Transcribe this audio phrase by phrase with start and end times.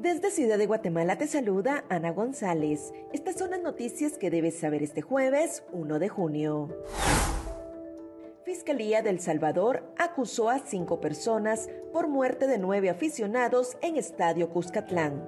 [0.00, 2.94] Desde Ciudad de Guatemala te saluda Ana González.
[3.12, 6.74] Estas son las noticias que debes saber este jueves 1 de junio.
[8.42, 15.22] Fiscalía del Salvador acusó a cinco personas por muerte de nueve aficionados en Estadio Cuscatlán.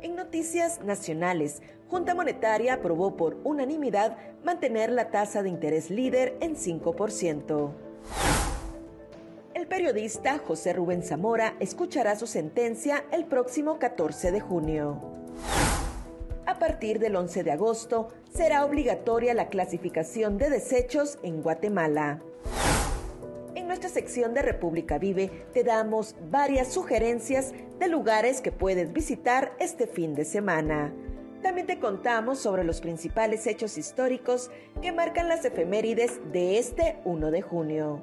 [0.00, 6.54] En noticias nacionales, Junta Monetaria aprobó por unanimidad mantener la tasa de interés líder en
[6.54, 8.53] 5%.
[9.64, 15.00] El periodista José Rubén Zamora escuchará su sentencia el próximo 14 de junio.
[16.44, 22.20] A partir del 11 de agosto será obligatoria la clasificación de desechos en Guatemala.
[23.54, 29.54] En nuestra sección de República Vive te damos varias sugerencias de lugares que puedes visitar
[29.58, 30.92] este fin de semana.
[31.42, 34.50] También te contamos sobre los principales hechos históricos
[34.82, 38.02] que marcan las efemérides de este 1 de junio.